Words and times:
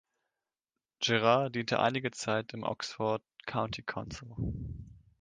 Gerard 0.99 1.53
diente 1.53 1.79
einige 1.79 2.09
Zeit 2.09 2.55
im 2.55 2.63
Oxford 2.63 3.21
County 3.45 3.83
Council. 3.83 4.31